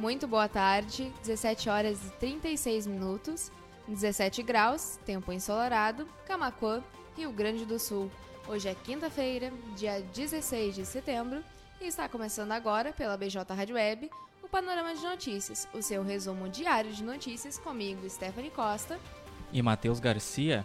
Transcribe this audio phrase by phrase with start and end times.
[0.00, 3.52] Muito boa tarde, 17 horas e 36 minutos,
[3.86, 6.82] 17 graus, tempo ensolarado, Camacuã,
[7.14, 8.10] Rio Grande do Sul.
[8.48, 11.44] Hoje é quinta-feira, dia 16 de setembro,
[11.78, 14.10] e está começando agora pela BJ Rádio Web
[14.42, 18.98] o Panorama de Notícias, o seu resumo diário de notícias comigo, Stephanie Costa.
[19.52, 20.64] E Matheus Garcia.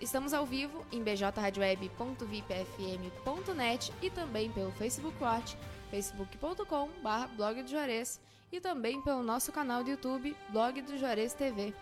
[0.00, 5.56] Estamos ao vivo em bjradioweb.vipfm.net e também pelo Facebook Watch,
[5.90, 8.20] facebook.com.br blog do Juarez
[8.50, 11.74] e também pelo nosso canal do YouTube, Blog do Juarez TV.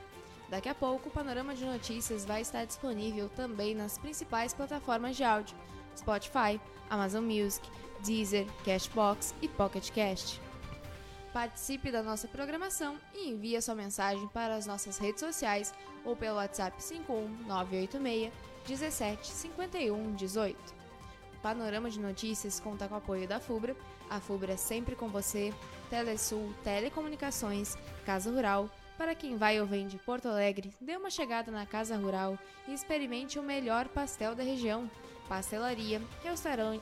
[0.49, 5.25] Daqui a pouco, o Panorama de Notícias vai estar disponível também nas principais plataformas de
[5.25, 5.57] áudio,
[5.97, 7.69] Spotify, Amazon Music,
[8.05, 10.41] Deezer, Cashbox e Pocket Cast.
[11.33, 16.37] Participe da nossa programação e envie sua mensagem para as nossas redes sociais ou pelo
[16.37, 18.33] WhatsApp 51986
[18.67, 20.75] 17 51 18.
[21.43, 23.77] Panorama de Notícias conta com o apoio da FUBRA.
[24.11, 25.53] A FUBRA é sempre com você.
[25.91, 28.71] Telesul, Telecomunicações, Casa Rural.
[28.97, 32.73] Para quem vai ou vem de Porto Alegre, dê uma chegada na Casa Rural e
[32.73, 34.91] experimente o melhor pastel da região.
[35.29, 36.01] Pastelaria,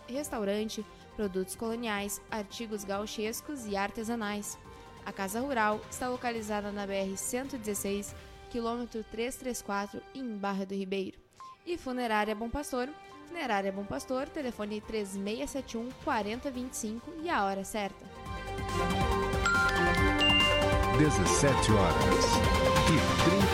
[0.06, 4.58] restaurante produtos coloniais, artigos gauchescos e artesanais.
[5.06, 8.14] A Casa Rural está localizada na BR-116,
[8.50, 11.18] quilômetro 334, em Barra do Ribeiro.
[11.66, 12.88] E Funerária Bom Pastor,
[13.34, 18.06] Funerária Bom Pastor, telefone 3671 4025 e a hora certa.
[20.96, 22.24] 17 horas
[22.86, 22.96] e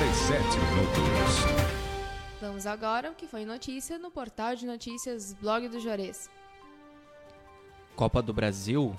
[0.04, 1.72] 37 minutos.
[2.42, 6.28] Vamos agora ao que foi notícia no portal de notícias Blog do Juarez.
[7.96, 8.94] Copa do Brasil,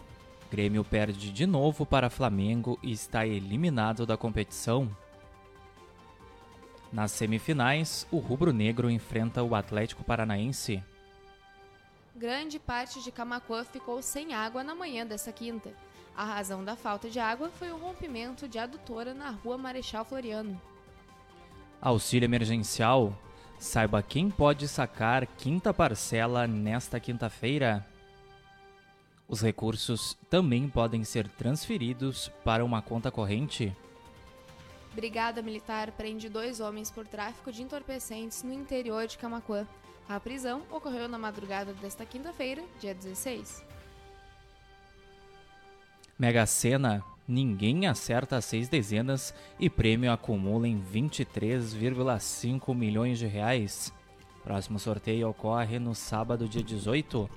[0.50, 4.90] Grêmio perde de novo para Flamengo e está eliminado da competição.
[6.92, 10.84] Nas semifinais, o rubro-negro enfrenta o Atlético Paranaense.
[12.14, 15.72] Grande parte de Camacuã ficou sem água na manhã desta quinta.
[16.16, 20.60] A razão da falta de água foi o rompimento de adutora na rua Marechal Floriano.
[21.82, 23.18] Auxílio emergencial.
[23.58, 27.86] Saiba quem pode sacar quinta parcela nesta quinta-feira.
[29.28, 33.74] Os recursos também podem ser transferidos para uma conta corrente.
[34.94, 39.66] Brigada Militar prende dois homens por tráfico de entorpecentes no interior de Camacuã.
[40.08, 43.64] A prisão ocorreu na madrugada desta quinta-feira, dia 16.
[46.20, 53.94] Mega Sena, ninguém acerta as seis dezenas e prêmio acumula em 23,5 milhões de reais.
[54.44, 57.30] Próximo sorteio ocorre no sábado, dia 18.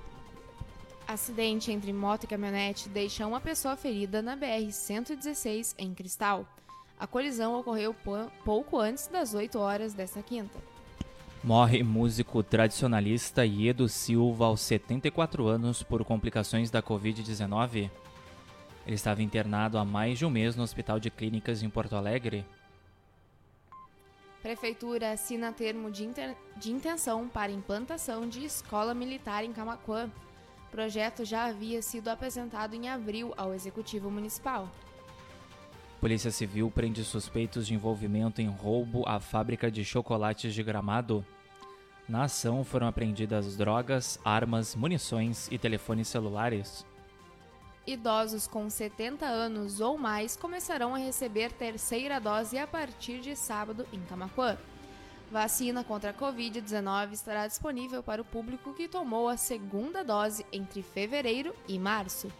[1.07, 6.45] Acidente entre moto e caminhonete deixa uma pessoa ferida na BR-116 em Cristal.
[6.99, 7.95] A colisão ocorreu
[8.43, 10.57] pouco antes das 8 horas desta quinta.
[11.43, 17.89] Morre músico tradicionalista Iedo Silva aos 74 anos por complicações da Covid-19.
[18.85, 22.45] Ele estava internado há mais de um mês no Hospital de Clínicas em Porto Alegre.
[24.41, 26.07] Prefeitura assina termo de,
[26.57, 30.09] de intenção para implantação de escola militar em Camacuã
[30.75, 34.69] projeto já havia sido apresentado em abril ao Executivo Municipal.
[36.05, 41.25] Polícia Civil prende suspeitos de envolvimento em roubo à fábrica de chocolates de Gramado.
[42.07, 46.85] Na ação foram apreendidas drogas, armas, munições e telefones celulares.
[47.87, 53.87] Idosos com 70 anos ou mais começarão a receber terceira dose a partir de sábado
[53.91, 54.59] em Camacuã.
[55.31, 60.83] Vacina contra a Covid-19 estará disponível para o público que tomou a segunda dose entre
[60.83, 62.31] fevereiro e março.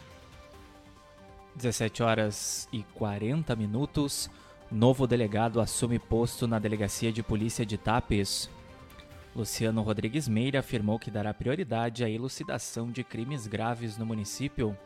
[1.55, 4.29] 17 horas e 40 minutos.
[4.69, 8.49] Novo delegado assume posto na Delegacia de Polícia de Tapes.
[9.35, 14.77] Luciano Rodrigues Meira afirmou que dará prioridade à elucidação de crimes graves no município.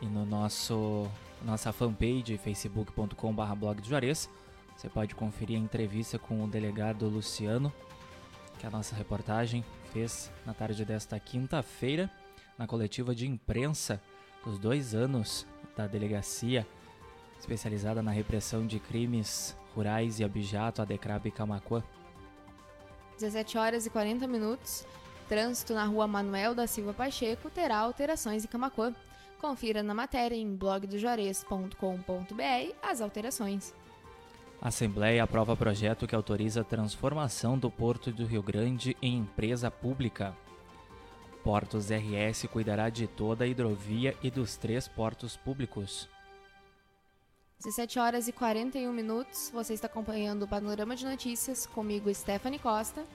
[0.00, 1.08] E no nosso
[1.44, 4.28] nossa fanpage facebook.com/blog Juarez
[4.76, 7.72] você pode conferir a entrevista com o delegado Luciano,
[8.58, 12.10] que a nossa reportagem fez na tarde desta quinta-feira,
[12.58, 14.00] na coletiva de imprensa
[14.44, 15.46] dos dois anos
[15.76, 16.66] da delegacia
[17.38, 21.82] especializada na repressão de crimes rurais e abijato, a Decrab e Camacuã.
[23.16, 24.86] 17 horas e 40 minutos.
[25.28, 28.94] Trânsito na rua Manuel da Silva Pacheco terá alterações em Camacuã.
[29.40, 33.74] Confira na matéria em blogdojores.com.br as alterações.
[34.60, 39.70] A Assembleia aprova projeto que autoriza a transformação do Porto do Rio Grande em empresa
[39.70, 40.34] pública.
[41.46, 46.08] Portos RS cuidará de toda a hidrovia e dos três portos públicos.
[47.58, 49.52] 17 horas e 41 minutos.
[49.54, 53.06] Você está acompanhando o Panorama de Notícias comigo, Stephanie Costa.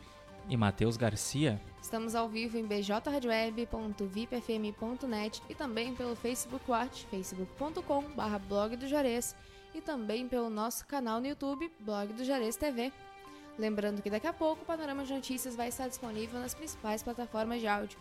[0.48, 1.62] E Matheus Garcia.
[1.82, 9.36] Estamos ao vivo em bjradioweb.vipfm.net e também pelo Facebook Watch, facebook.com.br blog do Juarez
[9.76, 12.94] e também pelo nosso canal no YouTube, Blog do Juarez TV.
[13.60, 17.60] Lembrando que daqui a pouco o Panorama de Notícias vai estar disponível nas principais plataformas
[17.60, 18.00] de áudio.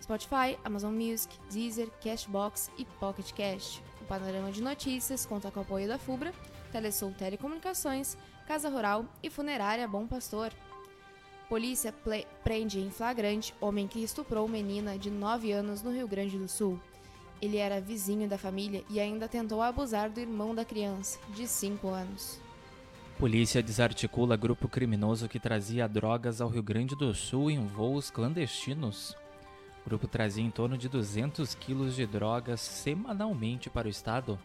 [0.00, 3.82] Spotify, Amazon Music, Deezer, Cashbox e Pocket Cast.
[4.00, 6.32] O Panorama de Notícias conta com o apoio da FUBRA,
[6.72, 8.16] Telesul Telecomunicações,
[8.46, 10.52] Casa Rural e Funerária Bom Pastor.
[11.48, 11.92] Polícia
[12.44, 16.80] prende em flagrante homem que estuprou menina de 9 anos no Rio Grande do Sul.
[17.42, 21.88] Ele era vizinho da família e ainda tentou abusar do irmão da criança, de 5
[21.88, 22.40] anos.
[23.18, 29.16] Polícia desarticula grupo criminoso que trazia drogas ao Rio Grande do Sul em voos clandestinos.
[29.80, 34.38] O grupo trazia em torno de 200 quilos de drogas semanalmente para o estado.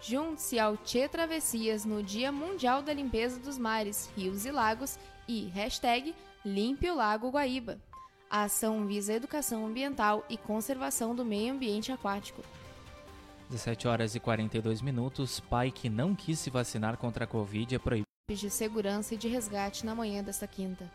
[0.00, 4.98] Junte-se ao Tchê Travessias no Dia Mundial da Limpeza dos Mares, Rios e Lagos
[5.28, 7.78] e hashtag Limpe o Lago Guaíba.
[8.30, 12.42] A ação visa a educação ambiental e conservação do meio ambiente aquático.
[13.50, 15.40] 17 horas e 42 minutos.
[15.40, 18.06] Pai que não quis se vacinar contra a Covid é proibido.
[18.30, 20.90] De segurança e de resgate na manhã desta quinta.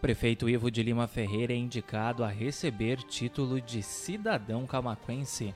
[0.00, 5.54] Prefeito Ivo de Lima Ferreira é indicado a receber título de cidadão camaquense.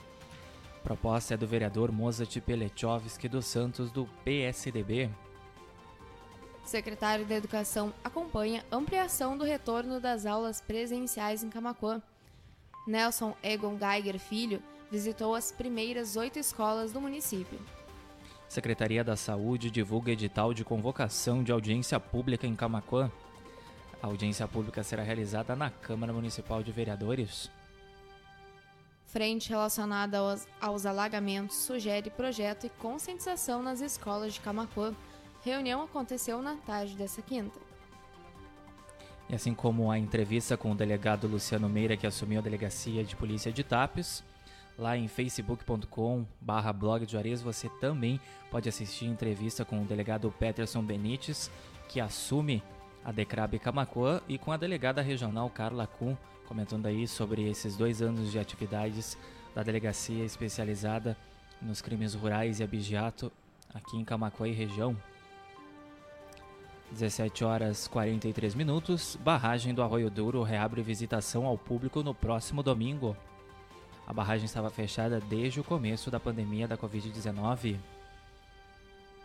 [0.82, 5.10] Proposta é do vereador Mozart Pelechovski dos Santos, do PSDB.
[6.64, 12.00] Secretário da Educação acompanha ampliação do retorno das aulas presenciais em Camacuã.
[12.86, 17.58] Nelson Egon Geiger Filho visitou as primeiras oito escolas do município.
[18.48, 23.10] Secretaria da Saúde divulga edital de convocação de audiência pública em Camacuã.
[24.02, 27.50] A audiência pública será realizada na Câmara Municipal de Vereadores.
[29.04, 34.94] Frente relacionada aos, aos alagamentos sugere projeto e conscientização nas escolas de Camacuã.
[35.42, 37.58] Reunião aconteceu na tarde dessa quinta.
[39.28, 43.14] E assim como a entrevista com o delegado Luciano Meira, que assumiu a delegacia de
[43.14, 44.24] polícia de Tapes,
[44.78, 48.20] lá em facebook.com barra blog de Juarez, você também
[48.50, 51.50] pode assistir a entrevista com o delegado Peterson Benites,
[51.88, 52.62] que assume
[53.04, 56.14] a Decrab Camacuã e com a delegada regional Carla Kuhn,
[56.46, 59.16] comentando aí sobre esses dois anos de atividades
[59.54, 61.16] da delegacia especializada
[61.60, 63.30] nos crimes rurais e abigeato
[63.74, 64.96] aqui em Camacuã e região.
[66.92, 73.16] 17 horas 43 minutos, barragem do Arroio Duro reabre visitação ao público no próximo domingo.
[74.06, 77.76] A barragem estava fechada desde o começo da pandemia da Covid-19.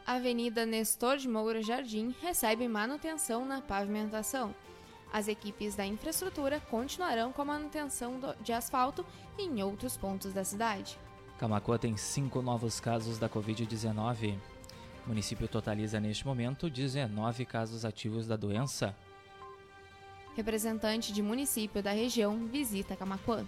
[0.06, 4.54] Avenida Nestor de Moura Jardim recebe manutenção na pavimentação.
[5.12, 9.04] As equipes da infraestrutura continuarão com a manutenção de asfalto
[9.40, 11.00] em outros pontos da cidade.
[11.40, 14.38] Camacuã tem cinco novos casos da Covid-19.
[15.06, 18.96] O município totaliza neste momento 19 casos ativos da doença.
[20.36, 23.44] Representante de município da região visita Camacuã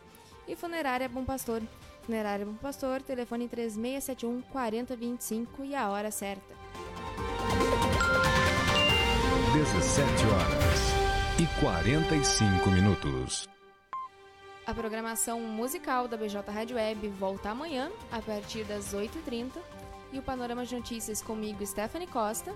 [0.48, 1.62] E Funerária Bom Pastor.
[2.04, 6.56] Funerária Bom Pastor, telefone 3671 4025 e a hora certa.
[9.54, 10.96] 17 horas
[11.40, 13.55] e 45 minutos.
[14.66, 19.52] A programação musical da BJ Rádio Web volta amanhã, a partir das 8h30.
[20.12, 22.52] E o Panorama de Notícias comigo, Stephanie Costa.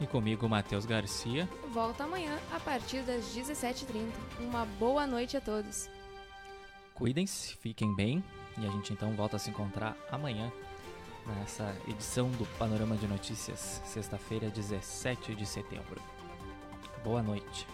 [0.00, 1.46] E comigo, Matheus Garcia.
[1.70, 4.10] Volta amanhã, a partir das 17h30.
[4.40, 5.90] Uma boa noite a todos.
[6.94, 8.24] Cuidem-se, fiquem bem.
[8.56, 10.50] E a gente então volta a se encontrar amanhã
[11.26, 16.00] nessa edição do Panorama de Notícias, sexta-feira, 17 de setembro.
[17.04, 17.66] Boa noite.